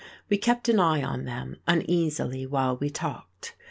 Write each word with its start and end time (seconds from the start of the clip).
We 0.29 0.39
kept 0.39 0.67
an 0.67 0.79
eye 0.79 1.03
on 1.03 1.25
them, 1.25 1.57
uneasily, 1.67 2.47
while 2.47 2.75
we 2.75 2.89
talked. 2.89 3.53